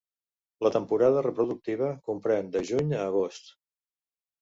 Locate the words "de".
2.59-2.67